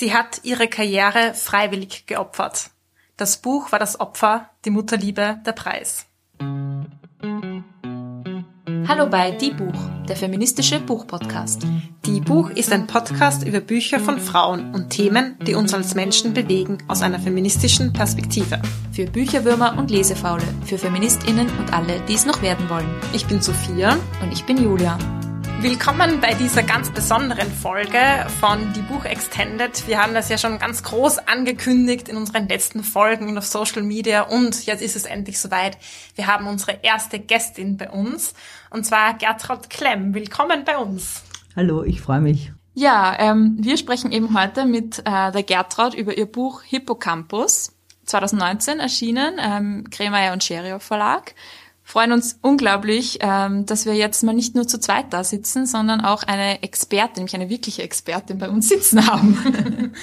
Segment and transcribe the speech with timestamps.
[0.00, 2.70] Sie hat ihre Karriere freiwillig geopfert.
[3.18, 6.06] Das Buch war das Opfer, die Mutterliebe der Preis.
[8.88, 9.78] Hallo bei Die Buch,
[10.08, 11.66] der feministische Buchpodcast.
[12.06, 16.32] Die Buch ist ein Podcast über Bücher von Frauen und Themen, die uns als Menschen
[16.32, 18.62] bewegen, aus einer feministischen Perspektive.
[18.92, 22.88] Für Bücherwürmer und Lesefaule, für Feministinnen und alle, die es noch werden wollen.
[23.12, 24.96] Ich bin Sophia und ich bin Julia.
[25.62, 27.98] Willkommen bei dieser ganz besonderen Folge
[28.40, 29.86] von Die Buch Extended.
[29.86, 34.22] Wir haben das ja schon ganz groß angekündigt in unseren letzten Folgen auf Social Media
[34.22, 35.76] und jetzt ist es endlich soweit.
[36.14, 38.32] Wir haben unsere erste Gästin bei uns
[38.70, 40.14] und zwar Gertraud Klemm.
[40.14, 41.22] Willkommen bei uns.
[41.54, 42.52] Hallo, ich freue mich.
[42.72, 47.76] Ja, ähm, wir sprechen eben heute mit äh, der Gertraud über ihr Buch Hippocampus.
[48.06, 51.34] 2019 erschienen, ähm, Kremeyer und Scheriow Verlag
[51.90, 56.00] freuen uns unglaublich, ähm, dass wir jetzt mal nicht nur zu zweit da sitzen, sondern
[56.00, 59.92] auch eine Expertin, nämlich eine wirkliche Expertin bei uns sitzen haben.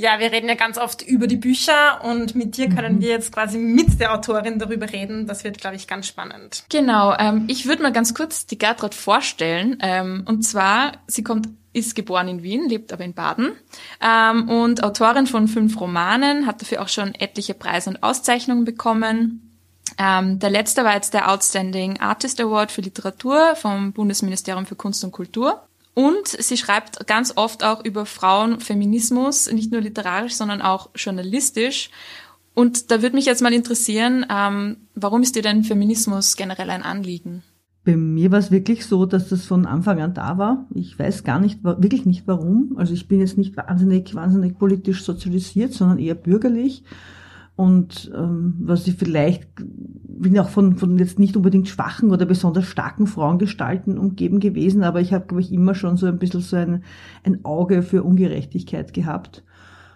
[0.00, 3.00] Ja, wir reden ja ganz oft über die Bücher und mit dir können mhm.
[3.00, 5.26] wir jetzt quasi mit der Autorin darüber reden.
[5.26, 6.62] Das wird, glaube ich, ganz spannend.
[6.68, 7.16] Genau.
[7.18, 9.76] Ähm, ich würde mal ganz kurz die Gertrud vorstellen.
[9.82, 13.56] Ähm, und zwar, sie kommt ist geboren in Wien, lebt aber in Baden
[14.00, 19.47] ähm, und Autorin von fünf Romanen, hat dafür auch schon etliche Preise und Auszeichnungen bekommen.
[19.98, 25.02] Ähm, der letzte war jetzt der Outstanding Artist Award für Literatur vom Bundesministerium für Kunst
[25.02, 25.62] und Kultur.
[25.94, 31.90] Und sie schreibt ganz oft auch über Frauen, Feminismus, nicht nur literarisch, sondern auch journalistisch.
[32.54, 36.84] Und da würde mich jetzt mal interessieren, ähm, warum ist dir denn Feminismus generell ein
[36.84, 37.42] Anliegen?
[37.84, 40.66] Bei mir war es wirklich so, dass das von Anfang an da war.
[40.74, 42.74] Ich weiß gar nicht, wirklich nicht warum.
[42.76, 46.84] Also ich bin jetzt nicht wahnsinnig, wahnsinnig politisch sozialisiert, sondern eher bürgerlich.
[47.58, 52.66] Und ähm, was ich vielleicht, bin auch von, von jetzt nicht unbedingt schwachen oder besonders
[52.66, 56.54] starken Frauengestalten umgeben gewesen, aber ich habe, glaube ich, immer schon so ein bisschen so
[56.54, 56.84] ein,
[57.24, 59.42] ein Auge für Ungerechtigkeit gehabt.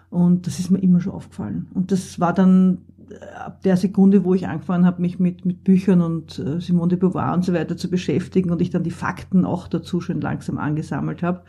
[0.09, 1.67] Und das ist mir immer schon aufgefallen.
[1.73, 5.63] Und das war dann äh, ab der Sekunde, wo ich angefangen habe, mich mit, mit
[5.63, 8.91] Büchern und äh, Simone de Beauvoir und so weiter zu beschäftigen und ich dann die
[8.91, 11.43] Fakten auch dazu schon langsam angesammelt habe,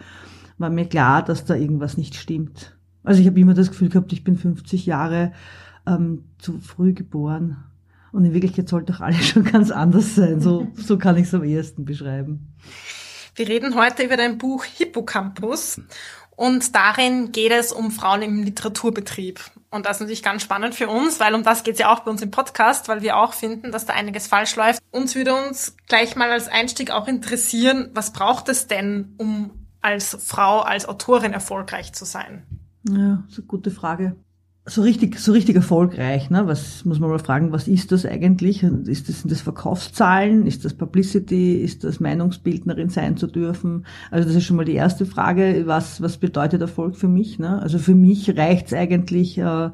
[0.58, 2.78] war mir klar, dass da irgendwas nicht stimmt.
[3.02, 5.32] Also ich habe immer das Gefühl gehabt, ich bin 50 Jahre
[5.86, 7.64] ähm, zu früh geboren.
[8.12, 10.40] Und in Wirklichkeit sollte doch alles schon ganz anders sein.
[10.40, 12.54] So, so kann ich es am ehesten beschreiben.
[13.34, 15.80] Wir reden heute über dein Buch Hippocampus.
[16.36, 19.40] Und darin geht es um Frauen im Literaturbetrieb.
[19.70, 22.00] Und das ist natürlich ganz spannend für uns, weil um das geht es ja auch
[22.00, 24.80] bei uns im Podcast, weil wir auch finden, dass da einiges falsch läuft.
[24.90, 29.50] Uns würde uns gleich mal als Einstieg auch interessieren, was braucht es denn, um
[29.80, 32.44] als Frau, als Autorin erfolgreich zu sein?
[32.88, 34.16] Ja, das ist eine gute Frage
[34.66, 36.30] so richtig, so richtig erfolgreich.
[36.30, 36.46] Ne?
[36.46, 38.62] Was muss man mal fragen, was ist das eigentlich?
[38.62, 40.46] Ist das, sind das Verkaufszahlen?
[40.46, 41.56] Ist das Publicity?
[41.56, 43.84] Ist das Meinungsbildnerin sein zu dürfen?
[44.10, 45.64] Also das ist schon mal die erste Frage.
[45.66, 47.38] Was, was bedeutet Erfolg für mich?
[47.38, 47.60] Ne?
[47.60, 49.68] Also für mich reicht es eigentlich, äh,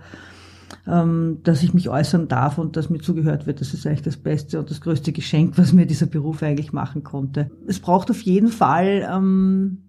[0.88, 3.60] ähm, dass ich mich äußern darf und dass mir zugehört wird.
[3.60, 7.04] Das ist eigentlich das Beste und das größte Geschenk, was mir dieser Beruf eigentlich machen
[7.04, 7.52] konnte.
[7.68, 9.82] Es braucht auf jeden Fall ähm,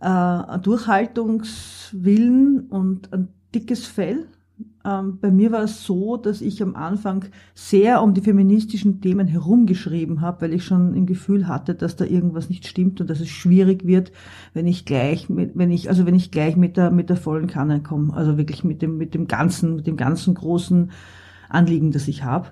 [0.00, 4.26] äh, Durchhaltungswillen und ein dickes Fell.
[4.84, 9.26] Ähm, bei mir war es so, dass ich am Anfang sehr um die feministischen Themen
[9.26, 13.20] herumgeschrieben habe, weil ich schon im Gefühl hatte, dass da irgendwas nicht stimmt und dass
[13.20, 14.12] es schwierig wird,
[14.54, 17.46] wenn ich gleich mit, wenn ich, also wenn ich gleich mit der, mit der vollen
[17.46, 20.90] Kanne komme, also wirklich mit dem, mit dem ganzen, mit dem ganzen großen
[21.48, 22.48] Anliegen, das ich habe.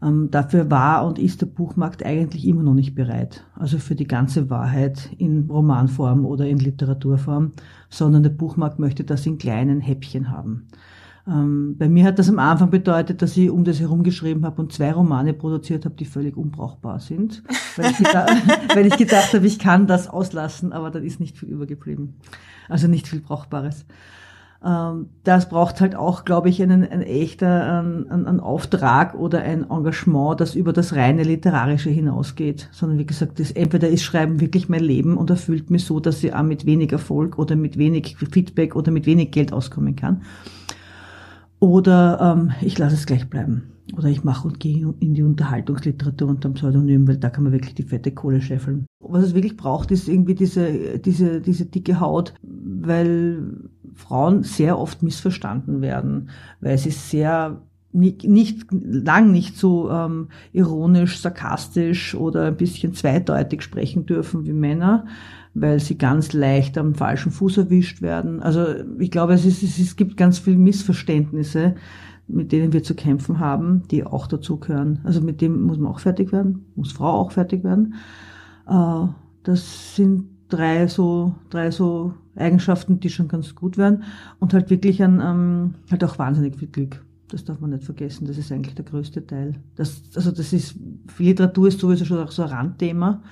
[0.00, 3.44] Ähm, dafür war und ist der Buchmarkt eigentlich immer noch nicht bereit.
[3.56, 7.52] Also für die ganze Wahrheit in Romanform oder in Literaturform,
[7.90, 10.68] sondern der Buchmarkt möchte das in kleinen Häppchen haben.
[11.28, 14.62] Ähm, bei mir hat das am Anfang bedeutet, dass ich um das herum geschrieben habe
[14.62, 17.42] und zwei Romane produziert habe, die völlig unbrauchbar sind,
[17.76, 18.30] weil ich, gedacht,
[18.74, 22.14] weil ich gedacht habe, ich kann das auslassen, aber dann ist nicht viel übergeblieben.
[22.68, 23.84] Also nicht viel Brauchbares.
[24.64, 29.70] Ähm, das braucht halt auch, glaube ich, einen, einen echter einen, einen Auftrag oder ein
[29.70, 32.68] Engagement, das über das reine Literarische hinausgeht.
[32.72, 36.22] Sondern wie gesagt, das, entweder ist Schreiben wirklich mein Leben und erfüllt mich so, dass
[36.24, 40.22] ich auch mit wenig Erfolg oder mit wenig Feedback oder mit wenig Geld auskommen kann.
[41.60, 43.72] Oder ähm, ich lasse es gleich bleiben.
[43.96, 47.52] Oder ich mache und gehe in die Unterhaltungsliteratur unter dem Pseudonym, weil da kann man
[47.52, 48.86] wirklich die fette Kohle scheffeln.
[49.00, 55.02] Was es wirklich braucht, ist irgendwie diese, diese, diese dicke Haut, weil Frauen sehr oft
[55.02, 56.30] missverstanden werden,
[56.60, 57.60] weil sie sehr
[57.92, 64.52] nicht, nicht lang nicht so ähm, ironisch, sarkastisch oder ein bisschen zweideutig sprechen dürfen wie
[64.52, 65.06] Männer,
[65.54, 68.40] weil sie ganz leicht am falschen Fuß erwischt werden.
[68.40, 68.66] Also
[68.98, 71.74] ich glaube, es, ist, es, gibt ganz viele Missverständnisse,
[72.28, 75.00] mit denen wir zu kämpfen haben, die auch dazugehören.
[75.04, 77.94] Also mit dem muss man auch fertig werden, muss Frau auch fertig werden.
[78.68, 79.06] Äh,
[79.42, 84.04] das sind drei so, drei so Eigenschaften, die schon ganz gut wären
[84.38, 87.04] und halt wirklich ein, ähm, halt auch wahnsinnig viel Glück.
[87.28, 88.26] Das darf man nicht vergessen.
[88.26, 89.56] Das ist eigentlich der größte Teil.
[89.76, 90.76] Das, also das ist,
[91.18, 93.22] Literatur ist sowieso schon auch so ein Randthema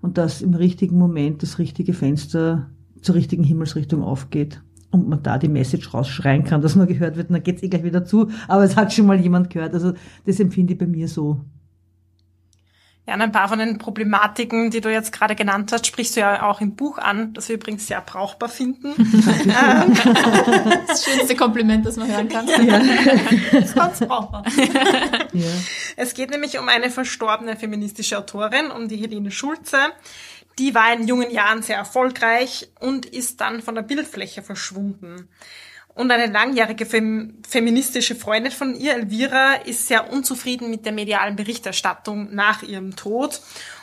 [0.00, 2.70] und dass im richtigen Moment das richtige Fenster
[3.00, 7.30] zur richtigen Himmelsrichtung aufgeht und man da die Message rausschreien kann, dass man gehört wird,
[7.30, 9.74] dann geht's eh gleich wieder zu, aber es hat schon mal jemand gehört.
[9.74, 9.92] Also
[10.24, 11.44] das empfinde ich bei mir so.
[13.06, 16.20] Ja, und ein paar von den Problematiken, die du jetzt gerade genannt hast, sprichst du
[16.20, 18.94] ja auch im Buch an, das wir übrigens sehr brauchbar finden.
[20.86, 22.48] das schönste Kompliment, das man hören kann.
[22.66, 22.78] Ja.
[23.52, 24.42] das ist ganz brauchbar.
[25.34, 25.50] Ja.
[25.96, 29.76] Es geht nämlich um eine verstorbene feministische Autorin, um die Helene Schulze.
[30.58, 35.28] Die war in jungen Jahren sehr erfolgreich und ist dann von der Bildfläche verschwunden.
[35.94, 41.36] Und eine langjährige fem feministische Freundin von ihr, Elvira, ist sehr unzufrieden mit der medialen
[41.36, 43.40] Berichterstattung nach ihrem Tod.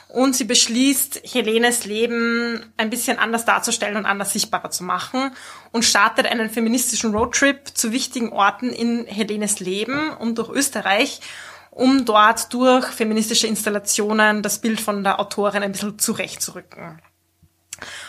[0.08, 5.30] Und sie beschließt, Helenes Leben ein bisschen anders darzustellen und anders sichtbarer zu machen
[5.72, 11.22] und startet einen feministischen Roadtrip zu wichtigen Orten in Helenes Leben und durch Österreich,
[11.70, 17.00] um dort durch feministische Installationen das Bild von der Autorin ein bisschen zurechtzurücken.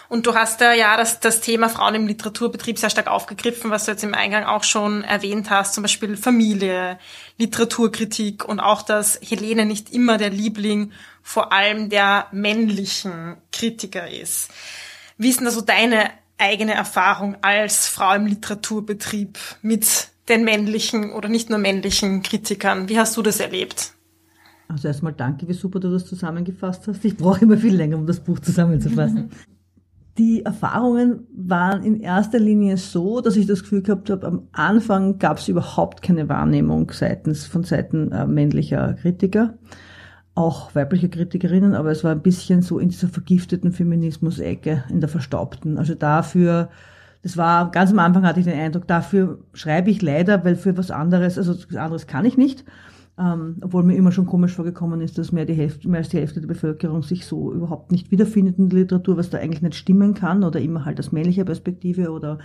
[0.10, 3.86] Und du hast ja, ja das, das Thema Frauen im Literaturbetrieb sehr stark aufgegriffen, was
[3.86, 7.00] du jetzt im Eingang auch schon erwähnt hast, zum Beispiel Familie,
[7.38, 10.92] Literaturkritik und auch, dass Helene nicht immer der Liebling
[11.22, 14.52] vor allem der männlichen Kritiker ist.
[15.18, 21.12] Wie ist denn da so deine eigene Erfahrung als Frau im Literaturbetrieb mit den männlichen
[21.12, 22.90] oder nicht nur männlichen Kritikern?
[22.90, 23.94] Wie hast du das erlebt?
[24.68, 27.06] Also erstmal danke, wie super du das zusammengefasst hast.
[27.06, 29.32] Ich brauche immer viel länger, um das Buch zusammenzufassen.
[30.20, 35.18] Die Erfahrungen waren in erster Linie so, dass ich das Gefühl gehabt habe, am Anfang
[35.18, 39.56] gab es überhaupt keine Wahrnehmung seitens von Seiten äh, männlicher Kritiker,
[40.36, 45.10] auch weiblicher Kritikerinnen, aber es war ein bisschen so in dieser vergifteten Feminismus-Ecke, in der
[45.10, 45.80] verstaubten.
[45.80, 46.70] Also dafür,
[47.24, 50.78] das war ganz am Anfang hatte ich den Eindruck, dafür schreibe ich leider, weil für
[50.78, 52.66] was anderes, also was anderes kann ich nicht.
[53.18, 56.18] Ähm, obwohl mir immer schon komisch vorgekommen ist, dass mehr, die Hälfte, mehr als die
[56.18, 59.76] Hälfte der Bevölkerung sich so überhaupt nicht wiederfindet in der Literatur, was da eigentlich nicht
[59.76, 62.40] stimmen kann oder immer halt aus männlicher Perspektive oder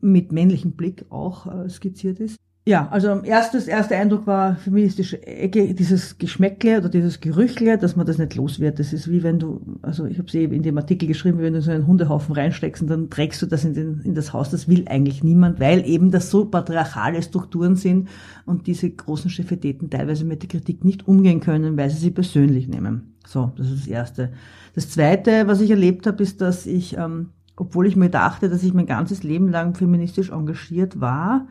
[0.00, 2.38] mit männlichem Blick auch äh, skizziert ist.
[2.68, 8.06] Ja, also erstes, erster Eindruck war feministische Ecke, dieses Geschmäckle oder dieses Gerüchle, dass man
[8.06, 8.80] das nicht los wird.
[8.80, 11.54] Das ist wie wenn du, also ich habe es eben in dem Artikel geschrieben, wenn
[11.54, 14.50] du so einen Hundehaufen reinsteckst und dann trägst du das in, den, in das Haus.
[14.50, 18.08] Das will eigentlich niemand, weil eben das so patriarchale Strukturen sind
[18.46, 22.66] und diese großen Chefitäten teilweise mit der Kritik nicht umgehen können, weil sie sie persönlich
[22.66, 23.14] nehmen.
[23.28, 24.32] So, das ist das Erste.
[24.74, 28.64] Das Zweite, was ich erlebt habe, ist, dass ich, ähm, obwohl ich mir dachte, dass
[28.64, 31.46] ich mein ganzes Leben lang feministisch engagiert war,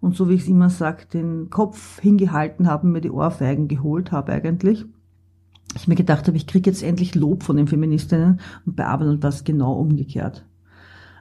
[0.00, 4.12] und so wie ich es immer sage, den Kopf hingehalten habe, mir die Ohrfeigen geholt
[4.12, 4.84] habe eigentlich.
[5.76, 9.22] Ich mir gedacht habe, ich kriege jetzt endlich Lob von den Feministinnen und bei Arbeit
[9.22, 10.44] war es genau umgekehrt.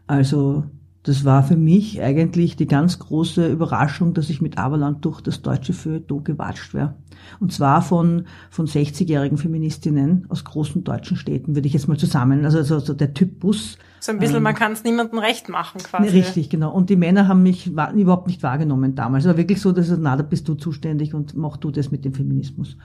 [0.08, 0.64] Also
[1.04, 5.42] das war für mich eigentlich die ganz große Überraschung, dass ich mit Aberland durch das
[5.42, 6.96] deutsche Feuilleton gewatscht wäre.
[7.40, 12.44] Und zwar von, von 60-jährigen Feministinnen aus großen deutschen Städten, würde ich jetzt mal zusammen,
[12.44, 13.78] also, also, also der Typus.
[14.02, 16.10] So ein bisschen, ähm, man kann es niemandem recht machen quasi.
[16.10, 16.72] Richtig, genau.
[16.72, 19.24] Und die Männer haben mich überhaupt nicht wahrgenommen damals.
[19.24, 22.04] Es war wirklich so, dass na, da bist du zuständig und mach du das mit
[22.04, 22.76] dem Feminismus.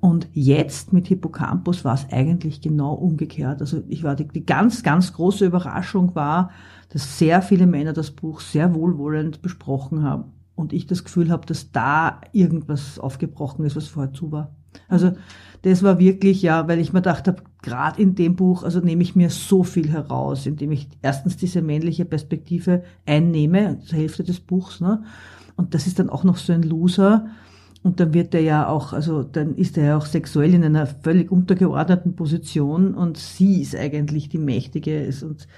[0.00, 3.60] Und jetzt mit Hippocampus war es eigentlich genau umgekehrt.
[3.60, 6.50] Also ich war die, die ganz, ganz große Überraschung war,
[6.90, 11.46] dass sehr viele Männer das Buch sehr wohlwollend besprochen haben und ich das Gefühl habe,
[11.46, 14.54] dass da irgendwas aufgebrochen ist, was vorher zu war.
[14.88, 15.12] Also
[15.62, 19.02] das war wirklich, ja, weil ich mir gedacht habe, gerade in dem Buch, also nehme
[19.02, 24.40] ich mir so viel heraus, indem ich erstens diese männliche Perspektive einnehme, zur Hälfte des
[24.40, 25.02] Buchs, ne?
[25.56, 27.26] Und das ist dann auch noch so ein Loser.
[27.82, 30.86] Und dann wird er ja auch, also dann ist er ja auch sexuell in einer
[30.86, 35.48] völlig untergeordneten Position und sie ist eigentlich die Mächtige und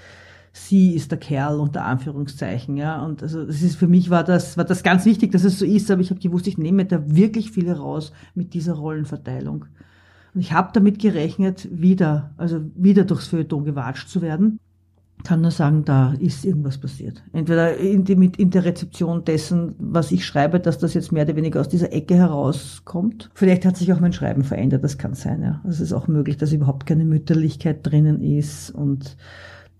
[0.53, 3.03] sie ist der Kerl unter Anführungszeichen, ja.
[3.03, 5.65] Und also das ist für mich war das war das ganz wichtig, dass es so
[5.65, 9.65] ist, aber ich habe gewusst, ich nehme da wirklich viel heraus mit dieser Rollenverteilung.
[10.33, 14.59] Und ich habe damit gerechnet, wieder, also wieder durchs Feuilleton gewatscht zu werden.
[15.23, 17.21] Kann nur sagen, da ist irgendwas passiert.
[17.31, 21.25] Entweder in, die, mit, in der Rezeption dessen, was ich schreibe, dass das jetzt mehr
[21.25, 23.29] oder weniger aus dieser Ecke herauskommt.
[23.35, 25.61] Vielleicht hat sich auch mein Schreiben verändert, das kann sein, ja.
[25.63, 29.15] Also es ist auch möglich, dass überhaupt keine Mütterlichkeit drinnen ist und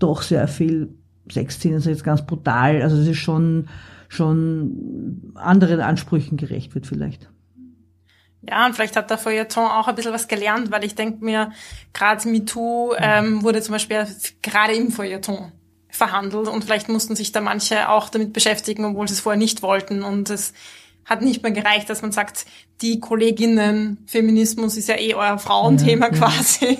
[0.02, 0.94] doch sehr viel
[1.30, 2.82] Sexszenen, also jetzt ganz brutal.
[2.82, 3.70] Also es ist schon,
[4.10, 7.30] schon anderen Ansprüchen gerecht wird vielleicht.
[8.42, 11.52] Ja, und vielleicht hat der Feuilleton auch ein bisschen was gelernt, weil ich denke mir,
[11.94, 14.08] gerade MeToo ähm, wurde zum Beispiel
[14.42, 15.52] gerade im Feuilleton
[15.90, 19.62] verhandelt und vielleicht mussten sich da manche auch damit beschäftigen, obwohl sie es vorher nicht
[19.62, 20.04] wollten.
[20.04, 20.54] Und es
[21.06, 22.46] hat nicht mehr gereicht, dass man sagt,
[22.82, 26.80] die Kolleginnen, Feminismus ist ja eh euer Frauenthema ja, quasi.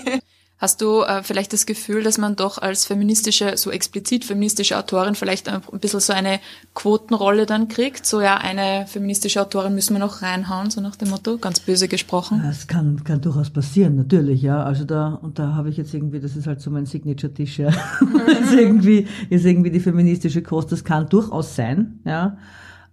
[0.62, 5.16] Hast du äh, vielleicht das Gefühl, dass man doch als feministische, so explizit feministische Autorin
[5.16, 6.40] vielleicht ein, bisschen so eine
[6.76, 8.06] Quotenrolle dann kriegt?
[8.06, 11.88] So ja, eine feministische Autorin müssen wir noch reinhauen, so nach dem Motto, ganz böse
[11.88, 12.44] gesprochen.
[12.46, 14.64] Das kann, kann durchaus passieren, natürlich, ja.
[14.64, 17.70] Also da, und da habe ich jetzt irgendwie, das ist halt so mein Signature-Tisch, ja.
[18.44, 22.38] ist irgendwie, ist irgendwie die feministische Kost, das kann durchaus sein, ja.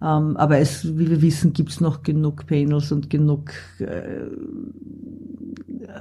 [0.00, 4.24] Ähm, aber es, wie wir wissen, gibt es noch genug Panels und genug äh,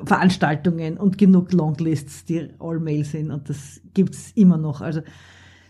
[0.03, 4.81] Veranstaltungen und genug Longlists, die all mail sind und das gibt's immer noch.
[4.81, 5.01] Also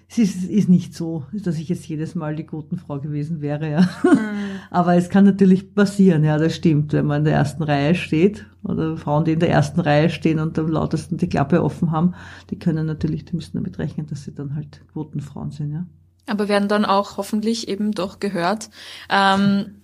[0.10, 3.70] es ist, ist nicht so, dass ich jetzt jedes Mal die guten Frau gewesen wäre,
[3.70, 3.82] ja.
[4.04, 4.60] Mhm.
[4.72, 8.46] Aber es kann natürlich passieren, ja, das stimmt, wenn man in der ersten Reihe steht
[8.64, 12.16] oder Frauen, die in der ersten Reihe stehen und am lautesten die Klappe offen haben,
[12.50, 15.86] die können natürlich, die müssen damit rechnen, dass sie dann halt Quotenfrauen sind, ja.
[16.30, 18.70] Aber werden dann auch hoffentlich eben doch gehört.
[19.10, 19.77] Ähm,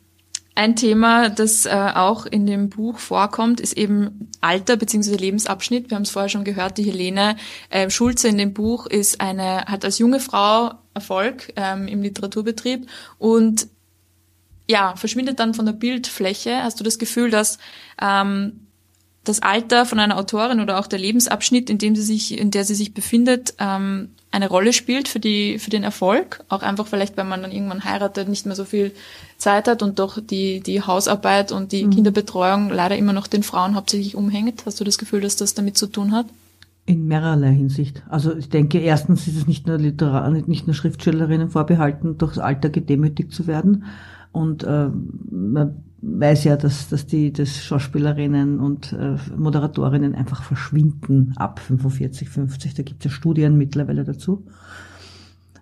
[0.55, 5.15] ein Thema, das äh, auch in dem Buch vorkommt, ist eben Alter bzw.
[5.15, 5.89] Lebensabschnitt.
[5.89, 7.38] Wir haben es vorher schon gehört, die Helene
[7.69, 12.88] äh, Schulze in dem Buch ist eine, hat als junge Frau Erfolg ähm, im Literaturbetrieb
[13.17, 13.67] und
[14.67, 16.63] ja, verschwindet dann von der Bildfläche.
[16.63, 17.57] Hast du das Gefühl, dass
[18.00, 18.67] ähm,
[19.24, 22.63] das Alter von einer Autorin oder auch der Lebensabschnitt, in dem sie sich, in der
[22.63, 26.44] sie sich befindet, ähm, eine Rolle spielt für die, für den Erfolg.
[26.50, 28.92] Auch einfach vielleicht, wenn man dann irgendwann heiratet, nicht mehr so viel
[29.38, 31.92] Zeit hat und doch die, die Hausarbeit und die mhm.
[31.92, 34.66] Kinderbetreuung leider immer noch den Frauen hauptsächlich umhängt.
[34.66, 36.25] Hast du das Gefühl, dass das damit zu tun hat?
[36.88, 38.02] In mehrerlei Hinsicht.
[38.10, 42.70] Also ich denke, erstens ist es nicht nur Literar, nicht nur Schriftstellerinnen vorbehalten, durchs Alter
[42.72, 43.86] gedemütigt zu werden.
[44.32, 44.88] Und äh,
[45.30, 52.29] man weiß ja, dass, dass die dass Schauspielerinnen und äh, Moderatorinnen einfach verschwinden ab 45,
[52.29, 52.74] 50.
[52.74, 54.45] Da gibt es ja Studien mittlerweile dazu.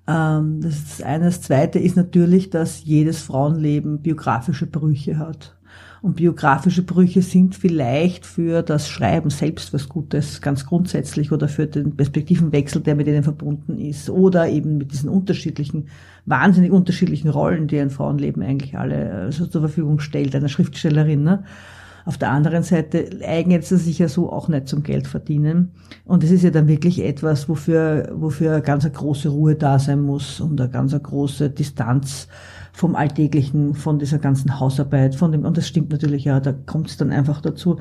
[0.07, 1.25] Ähm, das ist das eine.
[1.25, 5.55] Das zweite ist natürlich, dass jedes Frauenleben biografische Brüche hat.
[6.01, 11.67] Und biografische Brüche sind vielleicht für das Schreiben selbst was Gutes, ganz grundsätzlich, oder für
[11.67, 15.89] den Perspektivenwechsel, der mit ihnen verbunden ist, oder eben mit diesen unterschiedlichen,
[16.25, 21.24] wahnsinnig unterschiedlichen Rollen, die ein Frauenleben eigentlich alle äh, so zur Verfügung stellt, einer Schriftstellerin.
[21.24, 21.43] Ne?
[22.05, 25.72] Auf der anderen Seite eignet es sich ja so auch nicht zum Geld verdienen.
[26.03, 30.01] Und es ist ja dann wirklich etwas, wofür, wofür ganz eine große Ruhe da sein
[30.01, 32.27] muss und eine ganz große Distanz
[32.82, 36.90] vom Alltäglichen, von dieser ganzen Hausarbeit, von dem, und das stimmt natürlich, ja, da kommt
[36.90, 37.80] es dann einfach dazu.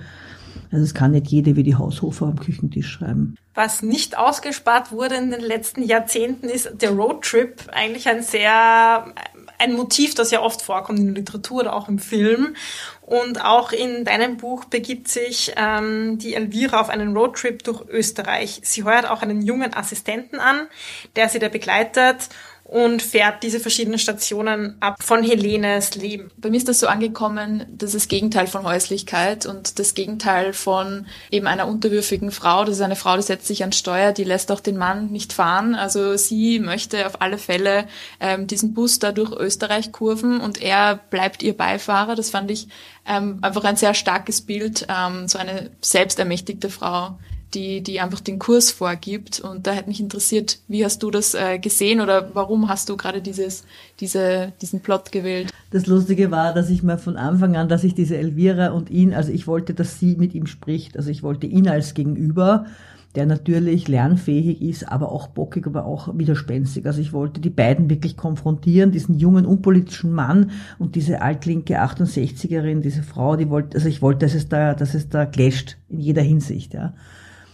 [0.70, 3.34] Also es kann nicht jede wie die Haushofer am Küchentisch schreiben.
[3.54, 9.14] Was nicht ausgespart wurde in den letzten Jahrzehnten ist der Roadtrip eigentlich ein sehr
[9.58, 12.54] ein Motiv, das ja oft vorkommt in der Literatur oder auch im Film.
[13.02, 18.60] Und auch in deinem Buch begibt sich ähm, die Elvira auf einen Roadtrip durch Österreich.
[18.64, 20.68] Sie heuert auch einen jungen Assistenten an,
[21.16, 22.28] der sie da begleitet
[22.70, 26.30] und fährt diese verschiedenen Stationen ab von Helenes Leben.
[26.36, 31.06] Bei mir ist das so angekommen, dass das Gegenteil von Häuslichkeit und das Gegenteil von
[31.32, 34.52] eben einer unterwürfigen Frau, das ist eine Frau, die setzt sich an Steuer, die lässt
[34.52, 35.74] auch den Mann nicht fahren.
[35.74, 37.88] Also sie möchte auf alle Fälle
[38.20, 42.14] ähm, diesen Bus da durch Österreich kurven und er bleibt ihr Beifahrer.
[42.14, 42.68] Das fand ich
[43.04, 47.18] ähm, einfach ein sehr starkes Bild, ähm, so eine selbstermächtigte Frau,
[47.54, 49.40] die, die einfach den Kurs vorgibt.
[49.40, 52.96] Und da hätte mich interessiert, wie hast du das äh, gesehen oder warum hast du
[52.96, 53.64] gerade dieses,
[54.00, 55.50] diese, diesen Plot gewählt?
[55.70, 59.14] Das Lustige war, dass ich mir von Anfang an, dass ich diese Elvira und ihn,
[59.14, 60.96] also ich wollte, dass sie mit ihm spricht.
[60.96, 62.66] Also ich wollte ihn als Gegenüber,
[63.14, 66.86] der natürlich lernfähig ist, aber auch bockig, aber auch widerspenstig.
[66.86, 72.80] Also ich wollte die beiden wirklich konfrontieren, diesen jungen, unpolitischen Mann und diese altlinke 68erin,
[72.80, 75.98] diese Frau, die wollte, also ich wollte, dass es da, dass es da clasht in
[75.98, 76.94] jeder Hinsicht, ja.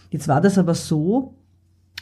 [0.09, 1.35] Jetzt war das aber so,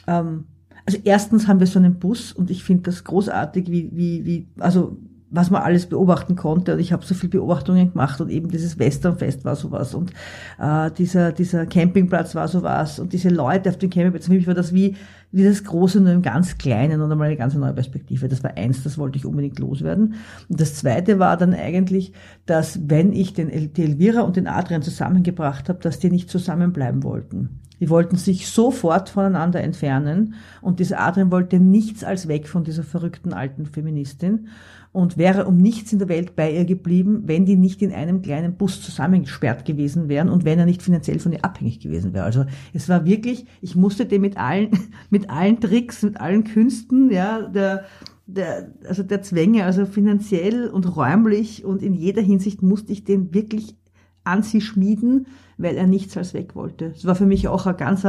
[0.06, 0.44] ähm,
[0.84, 4.48] also erstens haben wir so einen Bus und ich finde das großartig, wie, wie, wie,
[4.58, 4.96] also
[5.30, 6.74] was man alles beobachten konnte.
[6.74, 10.12] Und ich habe so viel Beobachtungen gemacht und eben dieses Westernfest war sowas und
[10.58, 14.54] äh, dieser, dieser Campingplatz war sowas und diese Leute auf dem Campingplatz, für mich war
[14.54, 14.94] das wie,
[15.32, 18.28] wie das Große nur im ganz Kleinen und einmal eine ganz neue Perspektive.
[18.28, 20.14] Das war eins, das wollte ich unbedingt loswerden.
[20.48, 22.12] Und das zweite war dann eigentlich,
[22.46, 27.02] dass wenn ich den, die Elvira und den Adrian zusammengebracht habe, dass die nicht zusammenbleiben
[27.02, 27.60] wollten.
[27.80, 32.82] Die wollten sich sofort voneinander entfernen und dieser Adrian wollte nichts als weg von dieser
[32.82, 34.48] verrückten alten Feministin
[34.92, 38.22] und wäre um nichts in der Welt bei ihr geblieben, wenn die nicht in einem
[38.22, 42.24] kleinen Bus zusammengesperrt gewesen wären und wenn er nicht finanziell von ihr abhängig gewesen wäre.
[42.24, 44.70] Also es war wirklich, ich musste dem mit allen,
[45.10, 47.84] mit allen Tricks, mit allen Künsten, ja, der,
[48.26, 53.34] der, also der Zwänge, also finanziell und räumlich und in jeder Hinsicht musste ich den
[53.34, 53.76] wirklich
[54.24, 55.26] an sie schmieden,
[55.58, 56.86] weil er nichts als weg wollte.
[56.86, 58.06] Es war für mich auch eine ganz,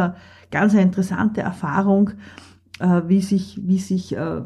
[0.51, 2.11] ganz interessante Erfahrung,
[2.79, 4.41] äh, wie sich, wie sich äh,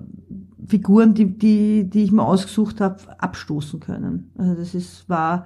[0.67, 4.31] Figuren, die, die, die ich mir ausgesucht habe, abstoßen können.
[4.37, 5.45] Also das ist, war,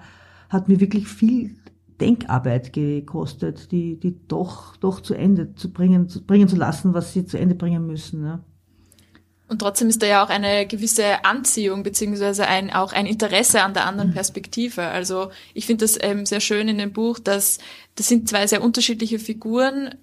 [0.50, 1.56] hat mir wirklich viel
[2.00, 7.14] Denkarbeit gekostet, die, die doch, doch zu Ende zu bringen, zu bringen zu lassen, was
[7.14, 8.26] sie zu Ende bringen müssen.
[8.26, 8.44] Ja.
[9.48, 13.76] Und trotzdem ist da ja auch eine gewisse Anziehung beziehungsweise ein, auch ein Interesse an
[13.76, 14.88] der anderen Perspektive.
[14.88, 17.60] Also ich finde das ähm, sehr schön in dem Buch, dass
[17.96, 19.96] das sind zwei sehr unterschiedliche Figuren,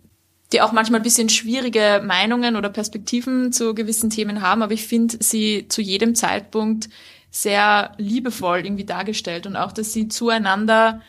[0.52, 4.86] die auch manchmal ein bisschen schwierige Meinungen oder Perspektiven zu gewissen Themen haben, aber ich
[4.86, 6.88] finde sie zu jedem Zeitpunkt
[7.30, 11.00] sehr liebevoll irgendwie dargestellt und auch, dass sie zueinander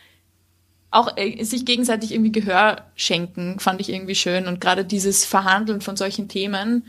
[0.89, 4.47] auch äh, sich gegenseitig irgendwie Gehör schenken, fand ich irgendwie schön.
[4.47, 6.85] Und gerade dieses Verhandeln von solchen Themen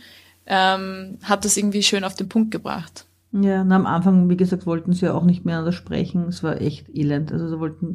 [0.47, 3.07] ähm, hat das irgendwie schön auf den Punkt gebracht.
[3.37, 6.27] Ja, na, am Anfang, wie gesagt, wollten sie ja auch nicht mehr anders sprechen.
[6.29, 7.33] Es war echt elend.
[7.33, 7.95] Also sie wollten,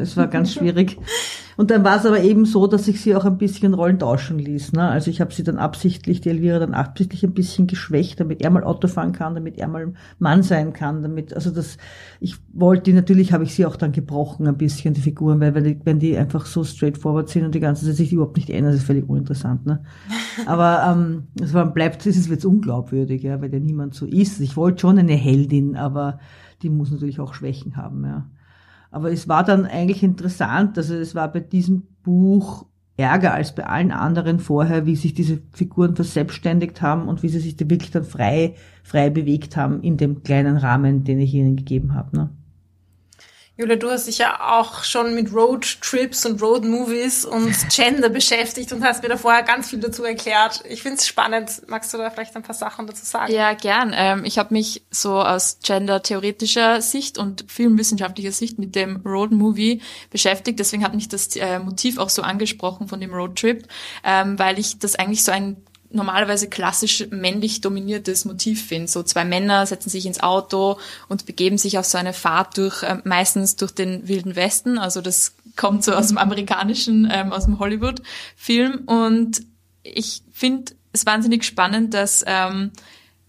[0.00, 0.98] es war ganz schwierig.
[1.56, 4.38] Und dann war es aber eben so, dass ich sie auch ein bisschen Rollen tauschen
[4.38, 4.72] ließ.
[4.72, 4.82] Ne?
[4.82, 8.50] Also ich habe sie dann absichtlich, die Elvira dann absichtlich ein bisschen geschwächt, damit er
[8.50, 11.76] mal Auto fahren kann, damit er mal Mann sein kann, damit, also das,
[12.18, 15.64] ich wollte, natürlich habe ich sie auch dann gebrochen ein bisschen, die Figuren, weil wenn
[15.64, 18.72] die, wenn die einfach so straightforward sind und die ganze Zeit sich überhaupt nicht ändern,
[18.72, 19.66] das ist völlig uninteressant.
[19.66, 19.84] Ne?
[20.46, 24.40] Aber ähm, es war, bleibt, es ist jetzt unglaubwürdig, ja, weil ja niemand so ist.
[24.40, 26.18] Ich wollte schon eine Heldin, aber
[26.62, 28.26] die muss natürlich auch Schwächen haben, ja.
[28.90, 33.64] Aber es war dann eigentlich interessant, also es war bei diesem Buch ärger als bei
[33.64, 37.90] allen anderen vorher, wie sich diese Figuren verselbstständigt haben und wie sie sich da wirklich
[37.92, 42.16] dann frei, frei bewegt haben in dem kleinen Rahmen, den ich ihnen gegeben habe.
[42.16, 42.30] Ne?
[43.60, 48.82] Julia, du hast dich ja auch schon mit Roadtrips und Roadmovies und Gender beschäftigt und
[48.82, 50.62] hast mir da vorher ganz viel dazu erklärt.
[50.66, 51.60] Ich finde es spannend.
[51.68, 53.30] Magst du da vielleicht ein paar Sachen dazu sagen?
[53.30, 53.92] Ja, gern.
[53.94, 60.58] Ähm, ich habe mich so aus gender-theoretischer Sicht und filmwissenschaftlicher Sicht mit dem Roadmovie beschäftigt.
[60.58, 63.68] Deswegen hat mich das äh, Motiv auch so angesprochen von dem Roadtrip,
[64.04, 65.58] ähm, weil ich das eigentlich so ein
[65.92, 68.88] normalerweise klassisch männlich dominiertes Motiv finde.
[68.88, 70.78] So zwei Männer setzen sich ins Auto
[71.08, 74.78] und begeben sich auf so eine Fahrt durch, äh, meistens durch den Wilden Westen.
[74.78, 78.82] Also das kommt so aus dem amerikanischen, ähm, aus dem Hollywood-Film.
[78.86, 79.42] Und
[79.82, 82.70] ich finde es wahnsinnig spannend, dass ähm,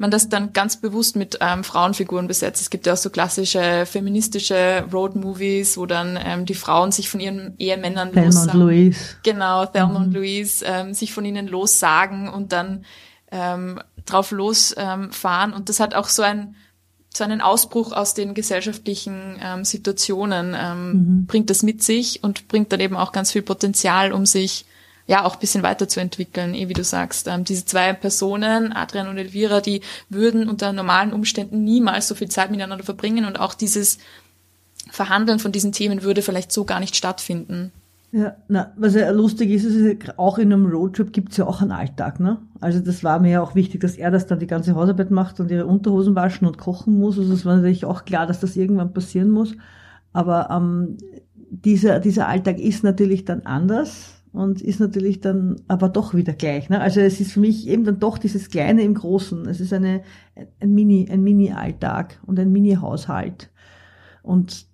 [0.02, 2.62] man das dann ganz bewusst mit ähm, Frauenfiguren besetzt.
[2.62, 7.22] Es gibt ja auch so klassische feministische Road-Movies, wo dann ähm, die Frauen sich von
[7.22, 8.62] ihren Ehemännern Thelma lossagen.
[8.62, 9.00] und Louise.
[9.24, 10.06] Genau, Thelma mhm.
[10.06, 12.84] und Louise, ähm, sich von ihnen lossagen und dann
[13.32, 15.52] ähm, drauf losfahren.
[15.52, 16.56] Ähm, und das hat auch so ein
[17.14, 21.26] so einen Ausbruch aus den gesellschaftlichen ähm, Situationen ähm, mhm.
[21.26, 24.66] bringt das mit sich und bringt dann eben auch ganz viel Potenzial, um sich
[25.08, 27.28] ja auch bisschen weiterzuentwickeln, eh wie du sagst.
[27.28, 32.30] Ähm, diese zwei Personen, Adrian und Elvira, die würden unter normalen Umständen niemals so viel
[32.30, 33.98] Zeit miteinander verbringen und auch dieses
[34.90, 37.72] Verhandeln von diesen Themen würde vielleicht so gar nicht stattfinden.
[38.14, 41.72] Ja, na, was ja lustig ist, ist auch in einem Roadtrip gibt's ja auch einen
[41.72, 42.40] Alltag, ne?
[42.60, 45.40] Also das war mir ja auch wichtig, dass er das dann die ganze Hausarbeit macht
[45.40, 47.18] und ihre Unterhosen waschen und kochen muss.
[47.18, 49.56] Also es war natürlich auch klar, dass das irgendwann passieren muss.
[50.12, 50.98] Aber ähm,
[51.50, 56.70] dieser, dieser Alltag ist natürlich dann anders und ist natürlich dann aber doch wieder gleich.
[56.70, 56.80] Ne?
[56.80, 59.48] Also es ist für mich eben dann doch dieses Kleine im Großen.
[59.48, 60.04] Es ist eine,
[60.60, 63.50] ein Mini, ein Mini-Alltag und ein Mini-Haushalt.
[64.24, 64.68] Und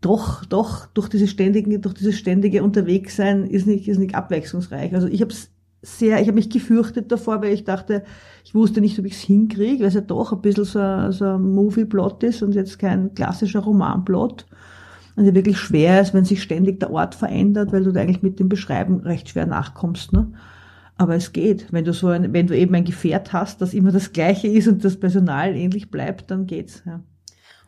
[0.00, 4.94] doch, doch, durch diese ständigen, durch dieses ständige Unterwegssein ist nicht, ist nicht abwechslungsreich.
[4.94, 5.34] Also ich habe
[5.82, 8.04] sehr, ich habe mich gefürchtet davor, weil ich dachte,
[8.44, 11.24] ich wusste nicht, ob ich es hinkriege, weil es ja doch ein bisschen so, so
[11.24, 14.46] ein Movie-Plot ist und jetzt kein klassischer Roman-Plot
[15.16, 18.22] und ja wirklich schwer ist, wenn sich ständig der Ort verändert, weil du da eigentlich
[18.22, 20.12] mit dem Beschreiben recht schwer nachkommst.
[20.12, 20.32] Ne?
[20.98, 21.72] Aber es geht.
[21.72, 24.68] Wenn du so ein, wenn du eben ein Gefährt hast, das immer das gleiche ist
[24.68, 26.82] und das Personal ähnlich bleibt, dann geht's.
[26.84, 27.00] Ja.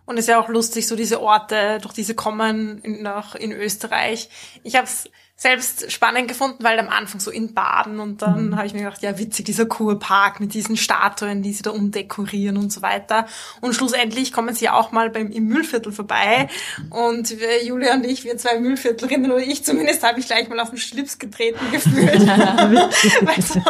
[0.04, 3.52] Und es ist ja auch lustig, so diese Orte, durch diese kommen in, nach in
[3.52, 4.28] Österreich.
[4.62, 8.57] Ich habe es selbst spannend gefunden, weil am Anfang so in Baden und dann mhm.
[8.57, 12.57] habe ich mir gedacht, ja witzig, dieser Kurpark mit diesen Statuen, die sie da umdekorieren
[12.57, 13.24] und so weiter.
[13.61, 16.48] Und schlussendlich kommen sie auch mal beim im Müllviertel vorbei
[16.90, 20.59] und wir, Julia und ich, wir zwei Müllviertlerinnen oder ich zumindest, habe ich gleich mal
[20.59, 22.27] auf den Schlips getreten gefühlt.
[22.27, 23.61] weil so,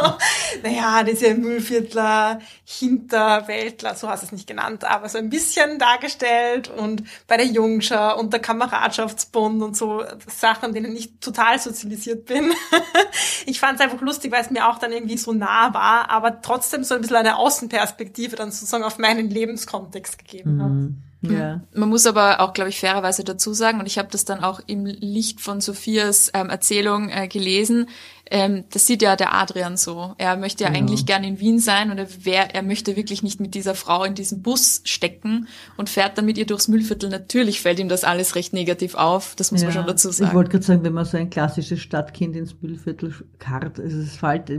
[0.63, 6.69] naja, diese Müllviertler, Hinterweltler, so hast du es nicht genannt, aber so ein bisschen dargestellt
[6.69, 12.53] und bei der Jungschau und der Kameradschaftsbund und so Sachen, denen ich total sozialisiert bin.
[13.47, 16.41] ich fand es einfach lustig, weil es mir auch dann irgendwie so nah war, aber
[16.41, 20.71] trotzdem so ein bisschen eine Außenperspektive dann sozusagen auf meinen Lebenskontext gegeben hat.
[20.71, 21.03] Mhm.
[21.21, 21.63] Ja.
[21.75, 24.61] Man muss aber auch, glaube ich, fairerweise dazu sagen, und ich habe das dann auch
[24.67, 27.89] im Licht von Sophias ähm, Erzählung äh, gelesen,
[28.31, 30.15] ähm, das sieht ja der Adrian so.
[30.19, 30.77] Er möchte ja, ja.
[30.77, 34.05] eigentlich gern in Wien sein und er, wär, er möchte wirklich nicht mit dieser Frau
[34.05, 37.09] in diesem Bus stecken und fährt dann mit ihr durchs Müllviertel.
[37.09, 39.69] Natürlich fällt ihm das alles recht negativ auf, das muss ja.
[39.69, 40.31] man schon dazu sagen.
[40.31, 44.17] Ich wollte gerade sagen, wenn man so ein klassisches Stadtkind ins Müllviertel karrt, ist es
[44.17, 44.51] fällt,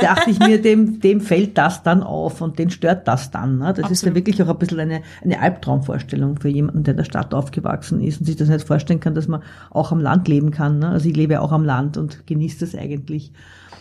[0.00, 3.58] dachte ich mir, dem, dem fällt das dann auf und den stört das dann.
[3.58, 3.66] Ne?
[3.66, 3.92] Das Absolut.
[3.92, 7.32] ist ja wirklich auch ein bisschen eine, eine Albtraumvorstellung für jemanden, der in der Stadt
[7.32, 10.78] aufgewachsen ist und sich das nicht vorstellen kann, dass man auch am Land leben kann.
[10.80, 10.88] Ne?
[10.88, 12.97] Also ich lebe ja auch am Land und genieße das eigentlich.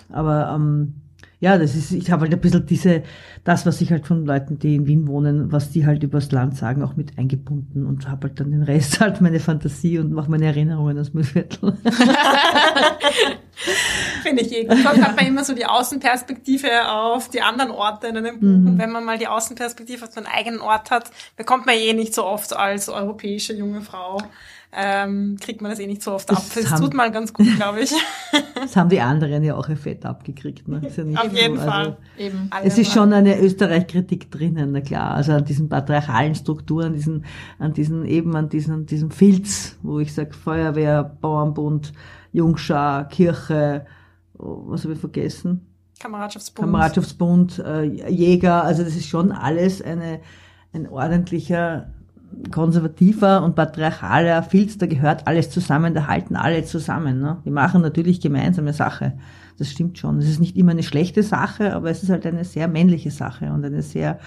[0.10, 0.94] Aber ähm,
[1.40, 3.04] ja, das ist, ich habe halt ein bisschen diese,
[3.44, 6.58] das, was ich halt von Leuten, die in Wien wohnen, was die halt übers Land
[6.58, 10.32] sagen, auch mit eingebunden und habe halt dann den Rest halt meine Fantasie und mache
[10.32, 11.78] meine Erinnerungen aus Müllviertel.
[14.24, 14.68] Finde ich eh.
[14.68, 18.48] Sonst hat man immer so die Außenperspektive auf die anderen Orte in einem Buch.
[18.48, 18.68] Mhm.
[18.68, 22.16] Und wenn man mal die Außenperspektive auf seinen eigenen Ort hat, bekommt man eh nicht
[22.16, 24.18] so oft als europäische junge Frau
[24.74, 26.44] ähm, kriegt man das eh nicht so oft das ab.
[26.54, 27.92] Das tut mal ganz gut, glaube ich.
[28.56, 30.68] das haben die anderen ja auch fett abgekriegt.
[30.68, 30.82] Ne?
[30.84, 31.62] Ja Auf jeden so.
[31.62, 31.86] Also Fall.
[31.86, 32.50] Also, Eben.
[32.64, 35.16] Es ist schon eine Österreich-Kritik drinnen, na klar.
[35.16, 37.26] Also an diesen patriarchalen Strukturen, diesen,
[37.60, 41.94] an diesen, eben an diesen, an diesem Filz, wo ich sage Feuerwehr, Bauernbund,
[42.34, 43.86] Jungschar, Kirche,
[44.38, 45.66] oh, was habe ich vergessen?
[46.00, 46.66] Kameradschaftsbund.
[46.66, 50.20] Kameradschaftsbund, äh, Jäger, also das ist schon alles eine,
[50.74, 51.94] ein ordentlicher
[52.52, 57.20] konservativer und patriarchaler Filz, da gehört alles zusammen, da halten alle zusammen.
[57.20, 57.42] Ne?
[57.46, 59.14] Die machen natürlich gemeinsame Sache.
[59.58, 60.20] Das stimmt schon.
[60.20, 63.52] Es ist nicht immer eine schlechte Sache, aber es ist halt eine sehr männliche Sache
[63.52, 64.20] und eine sehr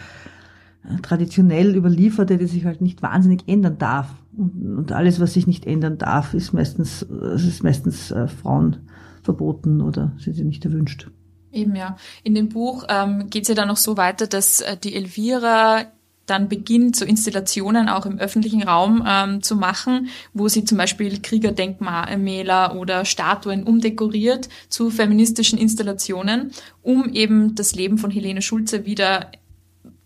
[0.85, 4.09] äh, traditionell überlieferte, die sich halt nicht wahnsinnig ändern darf.
[4.37, 8.89] Und, und alles, was sich nicht ändern darf, ist meistens, es ist meistens äh, Frauen
[9.23, 11.11] verboten oder sind sie nicht erwünscht.
[11.53, 11.97] Eben ja.
[12.23, 15.85] In dem Buch ähm, geht es ja dann noch so weiter, dass äh, die Elvira
[16.31, 21.21] dann beginnt, so Installationen auch im öffentlichen Raum ähm, zu machen, wo sie zum Beispiel
[21.21, 29.33] Kriegerdenkmäler oder Statuen umdekoriert zu feministischen Installationen, um eben das Leben von Helene Schulze wieder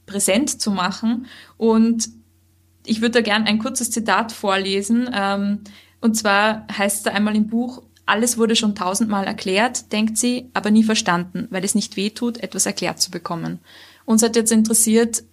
[0.07, 1.27] präsent zu machen.
[1.57, 2.09] Und
[2.87, 5.09] ich würde da gern ein kurzes Zitat vorlesen.
[5.13, 5.61] Ähm,
[6.01, 10.51] und zwar heißt es da einmal im Buch, alles wurde schon tausendmal erklärt, denkt sie,
[10.53, 13.61] aber nie verstanden, weil es nicht wehtut, etwas erklärt zu bekommen.
[14.05, 15.25] Uns hat jetzt interessiert,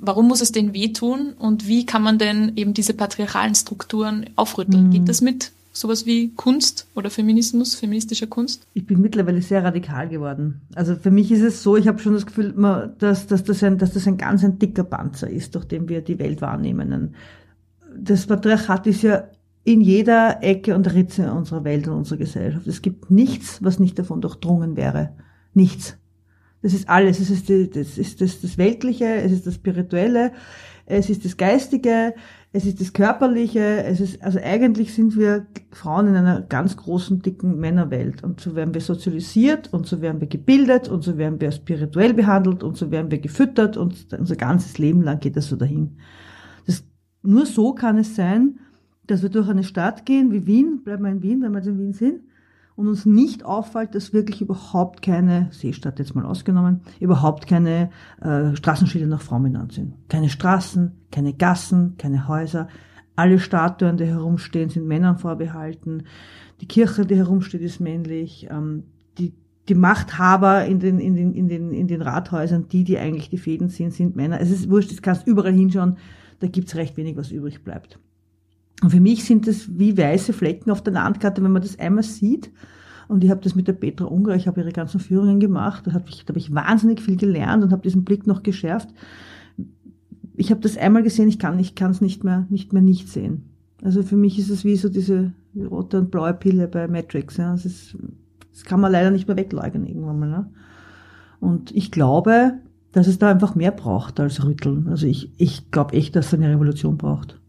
[0.00, 4.86] warum muss es denn wehtun und wie kann man denn eben diese patriarchalen Strukturen aufrütteln?
[4.86, 4.90] Mhm.
[4.90, 8.66] Geht das mit sowas wie Kunst oder Feminismus, feministischer Kunst?
[8.74, 10.60] Ich bin mittlerweile sehr radikal geworden.
[10.74, 12.54] Also für mich ist es so, ich habe schon das Gefühl,
[12.98, 16.00] dass, dass, das ein, dass das ein ganz ein dicker Panzer ist, durch den wir
[16.00, 17.14] die Welt wahrnehmen.
[17.96, 19.24] Das Patriarchat ist ja
[19.64, 22.66] in jeder Ecke und Ritze unserer Welt und unserer Gesellschaft.
[22.66, 25.10] Es gibt nichts, was nicht davon durchdrungen wäre.
[25.54, 25.96] Nichts.
[26.62, 27.20] Das ist alles.
[27.20, 30.32] Es ist, die, das, ist das, das Weltliche, es ist das Spirituelle,
[30.86, 32.14] es ist das Geistige,
[32.52, 33.84] es ist das Körperliche.
[33.84, 38.24] Es ist, also eigentlich sind wir Frauen in einer ganz großen, dicken Männerwelt.
[38.24, 42.12] Und so werden wir sozialisiert und so werden wir gebildet und so werden wir spirituell
[42.12, 45.96] behandelt und so werden wir gefüttert und unser ganzes Leben lang geht das so dahin.
[46.66, 46.84] Das,
[47.22, 48.58] nur so kann es sein,
[49.06, 51.68] dass wir durch eine Stadt gehen wie Wien, bleiben wir in Wien, wenn wir jetzt
[51.68, 52.20] in Wien sind,
[52.80, 57.90] und uns nicht auffällt, dass wirklich überhaupt keine, Seestadt jetzt mal ausgenommen, überhaupt keine
[58.22, 59.94] äh, Straßenschilder nach Frauen benannt sind.
[60.08, 62.68] Keine Straßen, keine Gassen, keine Häuser.
[63.16, 66.04] Alle Statuen, die herumstehen, sind Männern vorbehalten.
[66.62, 68.48] Die Kirche, die herumsteht, ist männlich.
[68.50, 68.84] Ähm,
[69.18, 69.34] die,
[69.68, 73.38] die Machthaber in den, in, den, in, den, in den Rathäusern, die, die eigentlich die
[73.38, 74.40] Fäden sind, sind Männer.
[74.40, 75.98] Es ist wurscht, das kannst überall hinschauen,
[76.38, 77.98] da gibt's recht wenig, was übrig bleibt.
[78.82, 82.02] Und für mich sind das wie weiße Flecken auf der Landkarte, wenn man das einmal
[82.02, 82.50] sieht.
[83.08, 85.92] Und ich habe das mit der Petra Unger, ich habe ihre ganzen Führungen gemacht, da
[85.92, 88.88] habe ich, da hab ich wahnsinnig viel gelernt und habe diesen Blick noch geschärft.
[90.36, 93.08] Ich habe das einmal gesehen, ich kann ich kann es nicht mehr nicht mehr nicht
[93.08, 93.50] sehen.
[93.82, 97.36] Also für mich ist es wie so diese rote und blaue Pille bei Matrix.
[97.36, 97.52] Ja.
[97.52, 97.96] Das, ist,
[98.52, 100.28] das kann man leider nicht mehr wegleugnen irgendwann mal.
[100.28, 100.50] Ne?
[101.40, 102.54] Und ich glaube,
[102.92, 104.88] dass es da einfach mehr braucht als Rütteln.
[104.88, 107.39] Also ich, ich glaube echt, dass es eine Revolution braucht.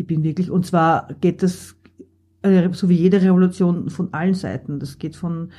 [0.00, 1.76] Ich bin wirklich, und zwar geht das,
[2.72, 4.78] so wie jede Revolution, von allen Seiten.
[4.78, 5.50] Das geht von,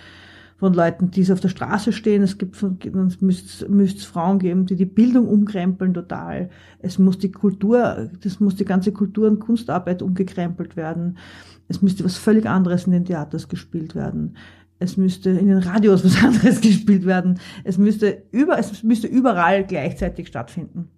[0.58, 2.24] von Leuten, die auf der Straße stehen.
[2.24, 6.50] Es gibt es müsste es Frauen geben, die die Bildung umkrempeln total.
[6.80, 11.20] Es muss die Kultur, das muss die ganze Kultur- und Kunstarbeit umgekrempelt werden.
[11.68, 14.38] Es müsste was völlig anderes in den Theaters gespielt werden.
[14.80, 17.40] Es müsste in den Radios was anderes gespielt werden.
[17.64, 20.90] Es müsste über, es müsste überall gleichzeitig stattfinden.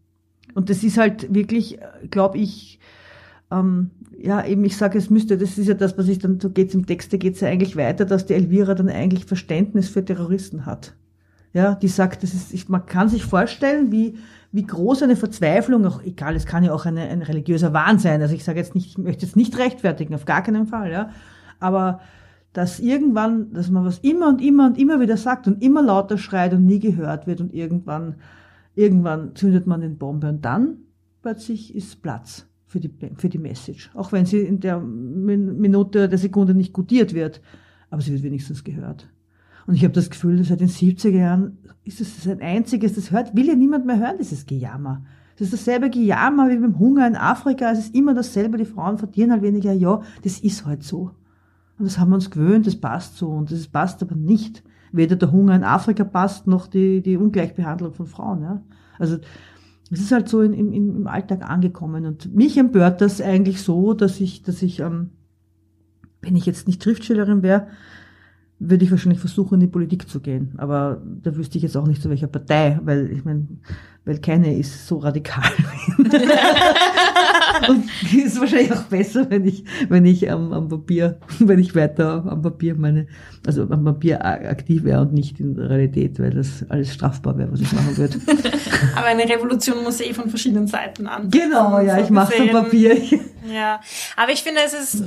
[0.54, 1.80] Und das ist halt wirklich,
[2.10, 2.80] glaube ich,
[3.54, 6.50] ähm, ja, eben ich sage, es müsste, das ist ja das, was ich dann, so
[6.50, 10.04] geht's im Text, da geht's ja eigentlich weiter, dass die Elvira dann eigentlich Verständnis für
[10.04, 10.96] Terroristen hat.
[11.52, 14.18] Ja, die sagt, das ist, ich, man kann sich vorstellen, wie,
[14.52, 18.22] wie groß eine Verzweiflung, auch egal, es kann ja auch eine, ein religiöser Wahn sein.
[18.22, 21.10] Also ich sage jetzt nicht, ich möchte jetzt nicht rechtfertigen, auf gar keinen Fall, ja.
[21.60, 22.00] Aber
[22.54, 26.18] dass irgendwann, dass man was immer und immer und immer wieder sagt und immer lauter
[26.18, 28.16] schreit und nie gehört wird und irgendwann,
[28.74, 30.78] irgendwann zündet man den Bombe und dann
[31.22, 33.92] plötzlich ist Platz für die, für die Message.
[33.94, 37.40] Auch wenn sie in der Minute der Sekunde nicht gutiert wird,
[37.92, 39.08] aber sie wird wenigstens gehört.
[39.68, 43.36] Und ich habe das Gefühl, seit den 70er Jahren ist es ein einziges, das hört,
[43.36, 45.06] will ja niemand mehr hören, dieses Gejammer.
[45.36, 47.72] Es ist dasselbe Gejammer wie beim Hunger in Afrika.
[47.72, 48.58] Es ist immer dasselbe.
[48.58, 49.72] Die Frauen verdienen halt weniger.
[49.72, 51.12] Ja, das ist halt so.
[51.78, 52.66] Und das haben wir uns gewöhnt.
[52.66, 53.30] Das passt so.
[53.30, 54.64] Und das passt aber nicht.
[54.92, 58.42] Weder der Hunger in Afrika passt, noch die, die Ungleichbehandlung von Frauen.
[58.42, 58.62] Ja.
[59.00, 59.18] Also,
[59.94, 62.06] es ist halt so in, in, im Alltag angekommen.
[62.06, 65.12] Und mich empört das eigentlich so, dass ich, dass ich, ähm,
[66.22, 67.68] wenn ich jetzt nicht Schriftstellerin wäre,
[68.70, 70.54] würde ich wahrscheinlich versuchen, in die Politik zu gehen.
[70.58, 73.48] Aber da wüsste ich jetzt auch nicht zu welcher Partei, weil ich meine,
[74.06, 75.52] weil keine ist so radikal.
[77.70, 82.26] und ist wahrscheinlich auch besser, wenn ich, wenn ich am, am Papier, wenn ich weiter
[82.28, 83.08] am Papier meine,
[83.46, 87.52] also am Papier aktiv wäre und nicht in der Realität, weil das alles strafbar wäre,
[87.52, 88.18] was ich machen würde.
[88.96, 91.30] Aber eine Revolution muss eh von verschiedenen Seiten an.
[91.30, 92.98] Genau, ja, so ich mache am Papier.
[93.54, 93.82] Ja,
[94.16, 95.04] aber ich finde, es ist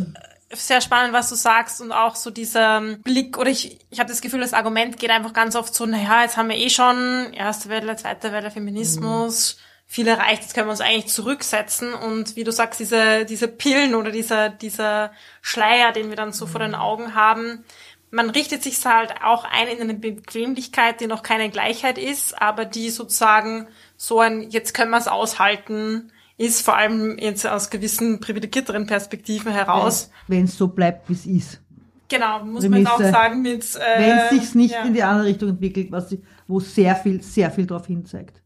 [0.52, 4.20] sehr spannend, was du sagst und auch so dieser Blick oder ich, ich habe das
[4.20, 7.68] Gefühl, das Argument geht einfach ganz oft so, naja, jetzt haben wir eh schon erste
[7.68, 9.60] Welle, zweite Welle Feminismus, mhm.
[9.86, 13.94] viel erreicht, jetzt können wir uns eigentlich zurücksetzen und wie du sagst, diese, diese Pillen
[13.96, 15.10] oder dieser, dieser
[15.42, 16.50] Schleier, den wir dann so mhm.
[16.50, 16.76] vor den mhm.
[16.76, 17.64] Augen haben,
[18.10, 22.64] man richtet sich halt auch ein in eine Bequemlichkeit, die noch keine Gleichheit ist, aber
[22.64, 28.20] die sozusagen so ein, jetzt können wir es aushalten, ist, vor allem jetzt aus gewissen
[28.20, 30.10] privilegierteren Perspektiven heraus.
[30.28, 31.60] Wenn es so bleibt, wie es ist.
[32.08, 33.64] Genau, muss Prämisse, man auch sagen mit...
[33.74, 34.82] Äh, wenn es sich nicht ja.
[34.84, 38.42] in die andere Richtung entwickelt, was wo sehr viel, sehr viel darauf hinzeigt.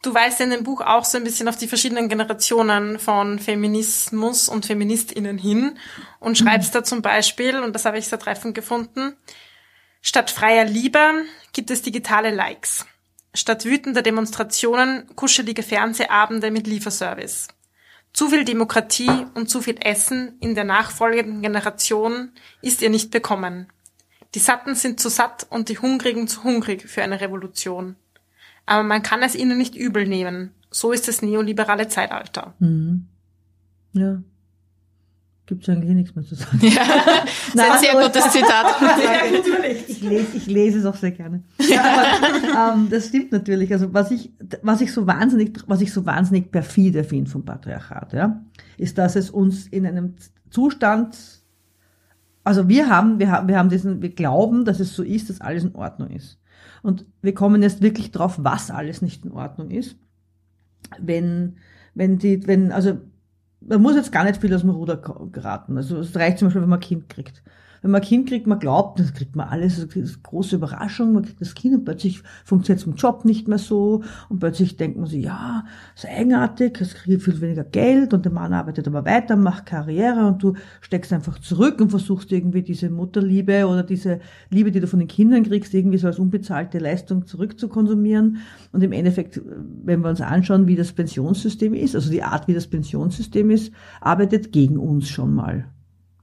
[0.00, 4.48] Du weist in dem Buch auch so ein bisschen auf die verschiedenen Generationen von Feminismus
[4.48, 5.76] und Feministinnen hin
[6.20, 6.78] und schreibst mhm.
[6.78, 9.16] da zum Beispiel, und das habe ich sehr treffend gefunden,
[10.00, 12.86] statt freier Liebe gibt es digitale Likes.
[13.34, 17.48] Statt wütender Demonstrationen kuschelige Fernsehabende mit Lieferservice.
[18.12, 23.68] Zu viel Demokratie und zu viel Essen in der nachfolgenden Generation ist ihr nicht bekommen.
[24.34, 27.96] Die Satten sind zu satt und die Hungrigen zu hungrig für eine Revolution.
[28.66, 30.54] Aber man kann es ihnen nicht übel nehmen.
[30.70, 32.54] So ist das neoliberale Zeitalter.
[32.58, 33.06] Mhm.
[33.92, 34.20] Ja
[35.48, 36.58] gibt es eigentlich nichts mehr zu sagen.
[36.62, 36.82] Ja,
[37.54, 38.66] das ist ein sehr gutes Zitat.
[39.88, 41.42] Ich lese, ich lese es auch sehr gerne.
[41.58, 43.72] Ja, aber, ähm, das stimmt natürlich.
[43.72, 44.32] Also was ich,
[44.62, 48.44] was ich so wahnsinnig, was ich so wahnsinnig perfide finde vom Patriarchat, ja,
[48.76, 50.14] ist, dass es uns in einem
[50.50, 51.16] Zustand,
[52.44, 55.40] also wir haben, wir haben, wir haben diesen, wir glauben, dass es so ist, dass
[55.40, 56.38] alles in Ordnung ist.
[56.82, 59.96] Und wir kommen jetzt wirklich drauf, was alles nicht in Ordnung ist.
[61.00, 61.56] Wenn,
[61.94, 62.98] wenn die, wenn, also
[63.60, 65.76] man muss jetzt gar nicht viel aus dem Ruder geraten.
[65.76, 67.42] Also es reicht zum Beispiel, wenn man ein Kind kriegt.
[67.82, 70.56] Wenn man ein Kind kriegt, man glaubt, das kriegt man alles, das ist eine große
[70.56, 74.02] Überraschung, man kriegt das Kind und plötzlich funktioniert es im Job nicht mehr so.
[74.28, 75.64] Und plötzlich denkt man sich, ja,
[75.94, 80.26] ist eigenartig, es kriegt viel weniger Geld und der Mann arbeitet aber weiter, macht Karriere
[80.26, 84.86] und du steckst einfach zurück und versuchst irgendwie diese Mutterliebe oder diese Liebe, die du
[84.86, 88.38] von den Kindern kriegst, irgendwie so als unbezahlte Leistung zurückzukonsumieren.
[88.72, 89.40] Und im Endeffekt,
[89.84, 93.72] wenn wir uns anschauen, wie das Pensionssystem ist, also die Art, wie das Pensionssystem ist,
[94.00, 95.66] arbeitet gegen uns schon mal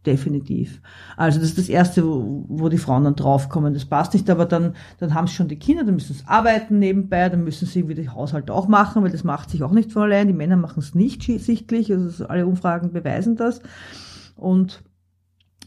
[0.06, 0.82] definitiv.
[1.18, 3.74] Also das ist das Erste, wo, wo die Frauen dann draufkommen.
[3.74, 6.80] Das passt nicht, aber dann, dann haben sie schon die Kinder, dann müssen sie arbeiten
[6.80, 9.92] nebenbei, dann müssen sie irgendwie den Haushalt auch machen, weil das macht sich auch nicht
[9.92, 10.28] von allein.
[10.28, 13.62] Die Männer machen es nicht sichtlich, also alle Umfragen beweisen das.
[14.36, 14.84] Und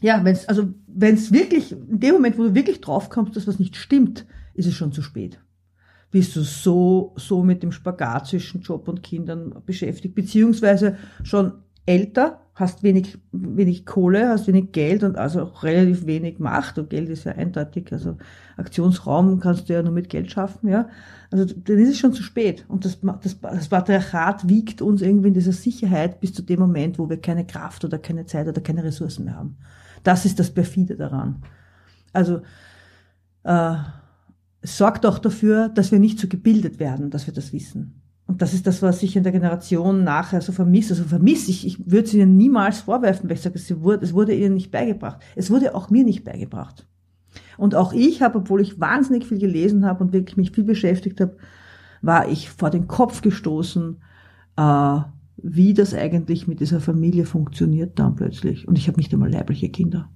[0.01, 3.47] ja, wenn es also wenn es wirklich in dem Moment, wo du wirklich draufkommst, dass
[3.47, 5.39] was nicht stimmt, ist es schon zu spät.
[6.11, 11.53] Bist du so so mit dem Spagat zwischen Job und Kindern beschäftigt, beziehungsweise schon
[11.85, 16.77] älter, hast wenig, wenig Kohle, hast wenig Geld und also auch relativ wenig Macht.
[16.77, 18.17] Und Geld ist ja eindeutig, also
[18.57, 20.89] Aktionsraum kannst du ja nur mit Geld schaffen, ja.
[21.31, 22.65] Also dann ist es schon zu spät.
[22.67, 26.99] Und das, das, das Patriarchat wiegt uns irgendwie in dieser Sicherheit bis zu dem Moment,
[26.99, 29.57] wo wir keine Kraft oder keine Zeit oder keine Ressourcen mehr haben.
[30.03, 31.43] Das ist das Perfide daran.
[32.13, 32.41] Also
[33.43, 33.75] äh,
[34.61, 38.01] sorgt auch dafür, dass wir nicht so gebildet werden, dass wir das wissen.
[38.29, 40.93] Und das ist das, was ich in der Generation nachher so vermisse.
[40.93, 44.13] Also vermisse ich, ich würde es ihnen niemals vorwerfen, weil ich sage, es wurde, es
[44.13, 45.19] wurde ihnen nicht beigebracht.
[45.35, 46.85] Es wurde auch mir nicht beigebracht.
[47.57, 51.19] Und auch ich habe, obwohl ich wahnsinnig viel gelesen habe und wirklich mich viel beschäftigt
[51.19, 51.37] habe,
[52.03, 53.97] war ich vor den Kopf gestoßen,
[54.57, 54.99] äh,
[55.37, 58.67] wie das eigentlich mit dieser Familie funktioniert dann plötzlich.
[58.67, 60.07] Und ich habe nicht einmal leibliche Kinder.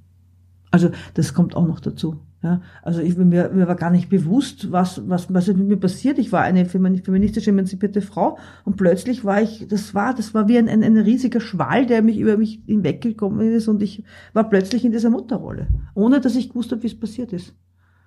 [0.74, 2.16] Also das kommt auch noch dazu.
[2.42, 6.18] Ja, also ich, mir, mir war gar nicht bewusst, was, was, was mit mir passiert.
[6.18, 10.58] Ich war eine feministische emanzipierte Frau und plötzlich war ich, das war, das war wie
[10.58, 14.84] ein, ein, ein riesiger Schwall, der mich über mich hinweggekommen ist und ich war plötzlich
[14.84, 17.54] in dieser Mutterrolle, ohne dass ich gewusst habe, wie es passiert ist.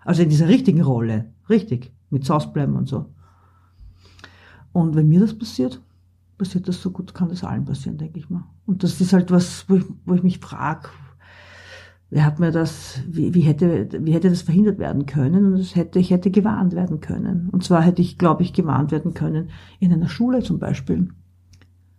[0.05, 3.07] Also in dieser richtigen Rolle, richtig, mit Sausbleiben und so.
[4.73, 5.81] Und wenn mir das passiert,
[6.37, 8.43] passiert das so gut, kann das allen passieren, denke ich mal.
[8.67, 10.89] Und das ist halt was, wo ich, wo ich mich frage,
[12.11, 15.47] wer hat mir das, wie, wie, hätte, wie hätte das verhindert werden können?
[15.47, 17.49] Und es hätte, ich hätte gewarnt werden können.
[17.51, 21.09] Und zwar hätte ich, glaube ich, gewarnt werden können in einer Schule zum Beispiel.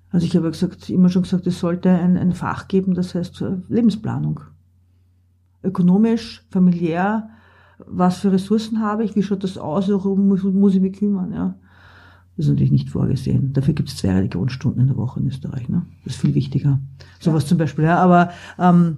[0.10, 3.43] Also ich habe gesagt, immer schon gesagt, es sollte ein, ein Fach geben, das heißt
[3.67, 4.39] Lebensplanung.
[5.63, 7.30] Ökonomisch, familiär,
[7.86, 11.34] was für Ressourcen habe ich, wie schaut das aus, worum muss, muss ich mich kümmern,
[11.34, 11.56] ja.
[12.38, 13.52] Das ist natürlich nicht vorgesehen.
[13.54, 15.70] Dafür gibt es zwei Religionsstunden in der Woche in Österreich.
[15.70, 15.88] Ne?
[16.04, 16.80] Das ist viel wichtiger.
[17.20, 17.50] Sowas ja.
[17.50, 17.86] zum Beispiel.
[17.86, 18.98] Ja, aber ähm,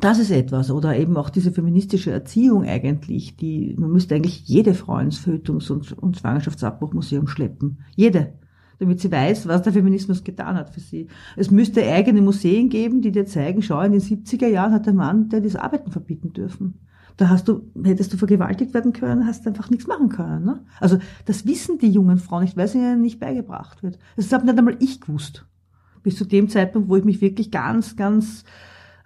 [0.00, 0.70] das ist etwas.
[0.70, 5.70] Oder eben auch diese feministische Erziehung eigentlich, die, man müsste eigentlich jede Frau ins Verhütungs-
[5.70, 7.78] und, und Schwangerschaftsabbruchmuseum schleppen.
[7.94, 8.34] Jede.
[8.78, 11.06] Damit sie weiß, was der Feminismus getan hat für sie.
[11.36, 14.92] Es müsste eigene Museen geben, die dir zeigen, schau, in den 70er Jahren hat der
[14.92, 16.80] Mann, der das Arbeiten verbieten dürfen.
[17.16, 20.44] Da hast du, hättest du vergewaltigt werden können, hast einfach nichts machen können.
[20.44, 20.60] Ne?
[20.80, 23.98] Also das wissen die jungen Frauen nicht, weil es ihnen nicht beigebracht wird.
[24.16, 25.46] Das habe nicht einmal ich gewusst.
[26.02, 28.44] Bis zu dem Zeitpunkt, wo ich mich wirklich ganz, ganz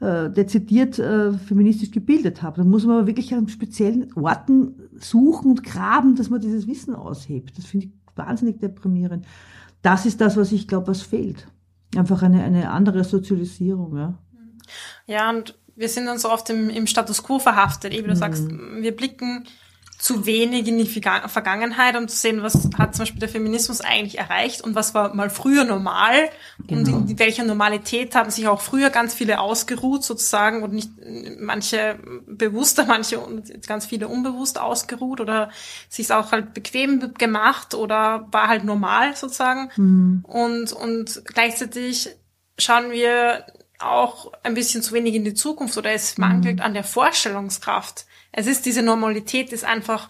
[0.01, 2.59] äh, dezidiert äh, feministisch gebildet habe.
[2.59, 6.95] Da muss man aber wirklich an speziellen Orten suchen und graben, dass man dieses Wissen
[6.95, 7.59] aushebt.
[7.59, 9.27] Das finde ich wahnsinnig deprimierend.
[9.83, 11.47] Das ist das, was ich glaube, was fehlt.
[11.97, 13.97] Einfach eine, eine andere Sozialisierung.
[13.97, 14.19] Ja.
[15.07, 17.93] ja, und wir sind dann so oft im, im Status quo verhaftet.
[17.93, 18.19] Eben, du mhm.
[18.19, 19.45] sagst, wir blicken
[20.01, 24.19] zu wenig in die Vergangenheit, um zu sehen, was hat zum Beispiel der Feminismus eigentlich
[24.19, 26.31] erreicht und was war mal früher normal
[26.67, 26.97] genau.
[26.97, 30.91] und in welcher Normalität haben sich auch früher ganz viele ausgeruht sozusagen und nicht
[31.39, 33.19] manche bewusster, manche
[33.67, 35.51] ganz viele unbewusst ausgeruht oder
[35.91, 40.25] sich auch halt bequem gemacht oder war halt normal sozusagen mhm.
[40.27, 42.09] und und gleichzeitig
[42.57, 43.45] schauen wir
[43.79, 46.63] auch ein bisschen zu wenig in die Zukunft oder es mangelt mhm.
[46.63, 50.09] an der Vorstellungskraft es ist diese Normalität ist einfach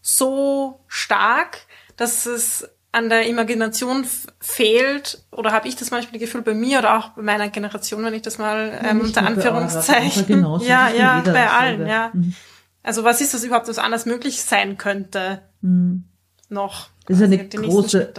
[0.00, 1.58] so stark,
[1.96, 4.04] dass es an der Imagination
[4.40, 8.14] fehlt, oder habe ich das manchmal Gefühl bei mir oder auch bei meiner Generation, wenn
[8.14, 10.26] ich das mal ähm, unter Anführungszeichen.
[10.26, 12.10] Genauso, ja, ja, bei allen, ja.
[12.12, 12.34] Mhm.
[12.82, 15.42] Also was ist das überhaupt, was anders möglich sein könnte?
[15.60, 16.04] Mhm.
[16.48, 16.88] Noch.
[17.06, 18.12] Das ist eine große,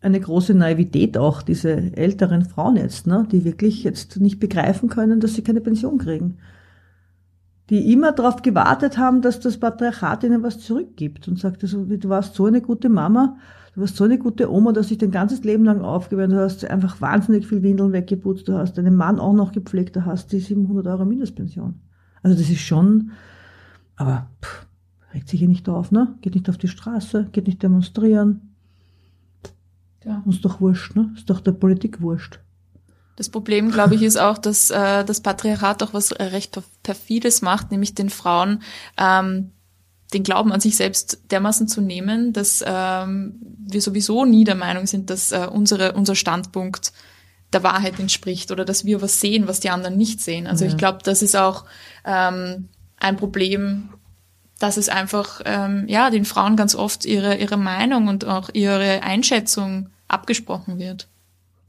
[0.00, 5.20] eine große Naivität auch, diese älteren Frauen jetzt, ne, die wirklich jetzt nicht begreifen können,
[5.20, 6.38] dass sie keine Pension kriegen
[7.70, 12.08] die immer darauf gewartet haben, dass das Patriarchat ihnen was zurückgibt und sagt, also, du
[12.08, 13.36] warst so eine gute Mama,
[13.74, 16.64] du warst so eine gute Oma, dass ich dein ganzes Leben lang aufgewöhnt, du hast
[16.64, 20.40] einfach wahnsinnig viel Windeln weggeputzt, du hast deinen Mann auch noch gepflegt, du hast die
[20.40, 21.80] 700 Euro Mindestpension.
[22.22, 23.10] Also das ist schon,
[23.96, 24.66] aber pff,
[25.12, 26.16] regt sich hier nicht auf, ne?
[26.20, 28.54] Geht nicht auf die Straße, geht nicht demonstrieren.
[30.04, 30.22] Ja.
[30.28, 31.12] Ist doch wurscht, ne?
[31.16, 32.40] Ist doch der Politik wurscht.
[33.16, 37.70] Das Problem, glaube ich, ist auch, dass äh, das Patriarchat auch was recht perfides macht,
[37.70, 38.62] nämlich den Frauen
[38.98, 39.52] ähm,
[40.12, 44.86] den Glauben an sich selbst dermaßen zu nehmen, dass ähm, wir sowieso nie der Meinung
[44.86, 46.92] sind, dass äh, unsere, unser Standpunkt
[47.52, 50.46] der Wahrheit entspricht oder dass wir was sehen, was die anderen nicht sehen.
[50.46, 50.70] Also ja.
[50.70, 51.64] ich glaube, das ist auch
[52.04, 53.88] ähm, ein Problem,
[54.58, 59.02] dass es einfach ähm, ja den Frauen ganz oft ihre ihre Meinung und auch ihre
[59.02, 61.08] Einschätzung abgesprochen wird.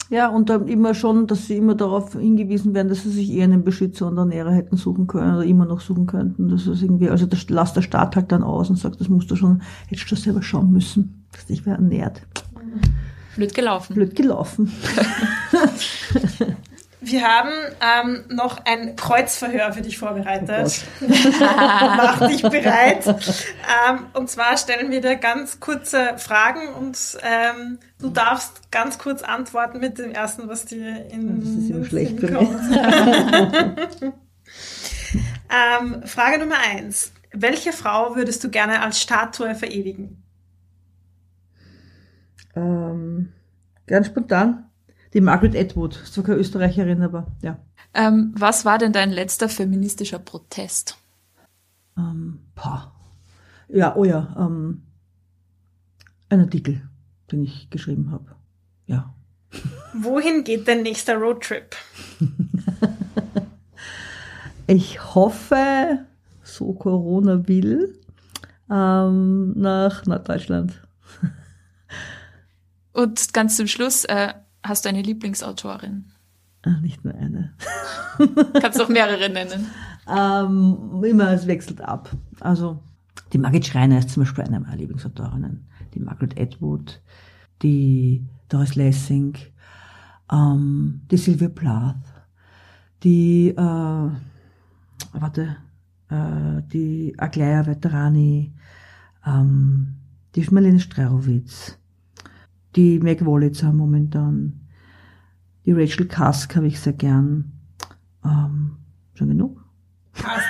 [0.10, 3.44] Ja, und dann immer schon, dass sie immer darauf hingewiesen werden, dass sie sich eher
[3.44, 6.48] einen Beschützer und Ernährer hätten suchen können oder immer noch suchen könnten.
[6.48, 9.30] Das ist irgendwie, also das lasst der Staat halt dann aus und sagt, das musst
[9.32, 12.22] du schon, hättest du selber schauen müssen, dass dich wer ernährt.
[13.36, 13.94] Blöd gelaufen.
[13.94, 14.72] Blöd gelaufen.
[17.10, 20.84] Wir haben ähm, noch ein Kreuzverhör für dich vorbereitet.
[21.02, 21.06] Oh
[21.40, 23.08] Mach dich bereit.
[23.08, 29.22] Ähm, und zwar stellen wir dir ganz kurze Fragen und ähm, du darfst ganz kurz
[29.22, 32.60] antworten mit dem ersten, was dir in Das ist immer schlecht für kommt.
[35.50, 37.14] ähm, Frage Nummer eins.
[37.32, 40.24] Welche Frau würdest du gerne als Statue verewigen?
[42.56, 43.32] Ähm,
[43.86, 44.67] ganz spontan.
[45.18, 47.58] Die Margaret Atwood, ist zwar keine Österreicherin, aber ja.
[47.96, 50.96] Ähm, was war denn dein letzter feministischer Protest?
[51.98, 52.94] Ähm, pah.
[53.68, 54.84] Ja, oh ja, ähm,
[56.30, 56.88] ein Artikel,
[57.32, 58.36] den ich geschrieben habe.
[58.86, 59.16] Ja.
[59.96, 61.76] Wohin geht dein nächster Roadtrip?
[64.68, 66.06] ich hoffe,
[66.44, 67.98] so Corona will,
[68.70, 70.80] ähm, nach Norddeutschland.
[72.94, 74.36] Und ganz zum Schluss, äh,
[74.68, 76.06] Hast du eine Lieblingsautorin?
[76.64, 77.54] Ach, nicht nur eine.
[78.62, 79.68] Kannst du auch mehrere nennen.
[80.10, 82.10] ähm, immer, es wechselt ab.
[82.40, 82.80] Also
[83.34, 85.68] die Margit Schreiner ist zum Beispiel eine meiner Lieblingsautorinnen.
[85.94, 87.02] Die Margaret Atwood,
[87.62, 89.38] die Doris Lessing,
[90.32, 91.96] ähm, die Sylvia Plath,
[93.04, 94.10] die, äh,
[95.14, 95.58] warte,
[96.10, 98.54] äh, die Aglaya Veterani,
[99.26, 99.96] ähm,
[100.36, 101.78] die Marlene Strerowitz,
[102.76, 104.67] die Meg Wolitzer momentan,
[105.68, 107.52] die Rachel Kask habe ich sehr gern.
[108.24, 108.78] Ähm,
[109.14, 109.62] schon genug?
[110.14, 110.46] Passt.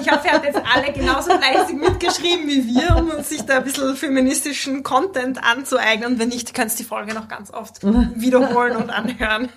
[0.00, 3.58] Ich hoffe, ihr habt jetzt alle genauso fleißig mitgeschrieben wie wir, um uns sich da
[3.58, 6.18] ein bisschen feministischen Content anzueignen.
[6.18, 9.48] Wenn nicht, könnt ihr die Folge noch ganz oft wiederholen und anhören.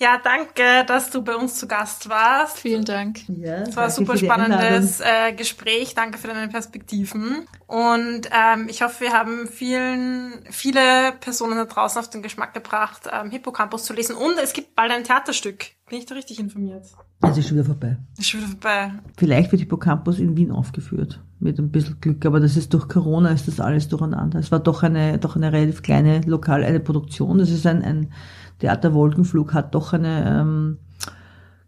[0.00, 2.58] Ja, danke, dass du bei uns zu Gast warst.
[2.58, 3.18] Vielen Dank.
[3.28, 5.94] Ja, Es war ein super spannendes äh, Gespräch.
[5.94, 7.46] Danke für deine Perspektiven.
[7.66, 13.10] Und ähm, ich hoffe, wir haben vielen, viele Personen da draußen auf den Geschmack gebracht,
[13.12, 14.16] ähm, Hippocampus zu lesen.
[14.16, 15.66] Und es gibt bald ein Theaterstück.
[15.90, 16.86] Bin ich da richtig informiert?
[17.20, 17.98] Es ist schon wieder vorbei.
[18.16, 18.92] Ist schon wieder vorbei.
[19.18, 21.20] Vielleicht wird Hippocampus in Wien aufgeführt.
[21.40, 22.24] Mit ein bisschen Glück.
[22.24, 24.38] Aber das ist durch Corona ist das alles durcheinander.
[24.38, 27.36] Es war doch eine, doch eine relativ kleine lokal, eine Produktion.
[27.36, 28.12] Das ist ein, ein
[28.60, 30.78] Theater Wolkenflug hat doch eine, ähm,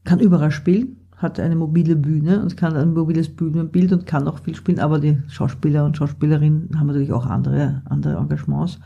[0.05, 4.39] kann überall spielen, hat eine mobile Bühne und kann ein mobiles Bühnenbild und kann auch
[4.39, 4.79] viel spielen.
[4.79, 8.79] Aber die Schauspieler und Schauspielerinnen haben natürlich auch andere, andere Engagements.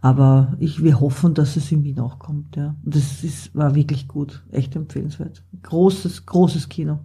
[0.00, 2.74] Aber ich, wir hoffen, dass es in Wien auch kommt, ja.
[2.84, 4.42] Und das ist, war wirklich gut.
[4.52, 5.42] Echt empfehlenswert.
[5.62, 7.00] Großes, großes Kino.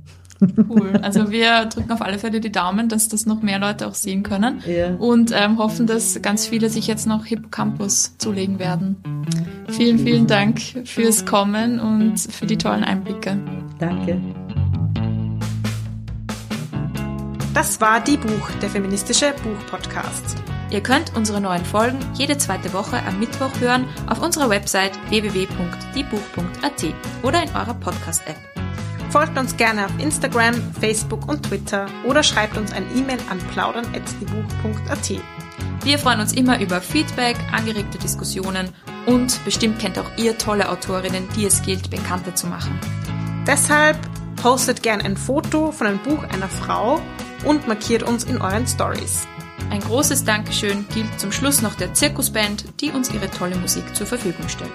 [0.69, 0.93] Cool.
[1.01, 4.23] Also wir drücken auf alle Fälle die Daumen, dass das noch mehr Leute auch sehen
[4.23, 4.61] können.
[4.65, 4.95] Ja.
[4.95, 8.95] Und ähm, hoffen, dass ganz viele sich jetzt noch Hippocampus zulegen werden.
[9.67, 13.37] Vielen, vielen Dank fürs Kommen und für die tollen Einblicke.
[13.79, 14.19] Danke.
[17.53, 20.50] Das war Die Buch, der feministische Buchpodcast.
[20.71, 26.85] Ihr könnt unsere neuen Folgen jede zweite Woche am Mittwoch hören auf unserer Website www.diebuch.at
[27.23, 28.37] oder in eurer Podcast-App.
[29.09, 35.11] Folgt uns gerne auf Instagram, Facebook und Twitter oder schreibt uns ein E-Mail an plaudern.diebuch.at.
[35.83, 38.69] Wir freuen uns immer über Feedback, angeregte Diskussionen
[39.05, 42.79] und bestimmt kennt auch ihr tolle Autorinnen, die es gilt, bekannter zu machen.
[43.45, 43.97] Deshalb
[44.37, 47.01] postet gern ein Foto von einem Buch einer Frau
[47.43, 49.27] und markiert uns in euren Stories.
[49.71, 54.05] Ein großes Dankeschön gilt zum Schluss noch der Zirkusband, die uns ihre tolle Musik zur
[54.05, 54.69] Verfügung stellt.